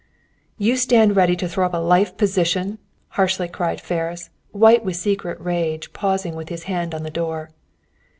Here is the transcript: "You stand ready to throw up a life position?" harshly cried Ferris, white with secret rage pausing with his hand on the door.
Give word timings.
"You 0.57 0.77
stand 0.77 1.15
ready 1.15 1.35
to 1.35 1.47
throw 1.47 1.67
up 1.67 1.75
a 1.75 1.77
life 1.77 2.17
position?" 2.17 2.79
harshly 3.09 3.47
cried 3.47 3.79
Ferris, 3.79 4.31
white 4.49 4.83
with 4.83 4.95
secret 4.95 5.39
rage 5.39 5.93
pausing 5.93 6.33
with 6.33 6.49
his 6.49 6.63
hand 6.63 6.95
on 6.95 7.03
the 7.03 7.11
door. 7.11 7.51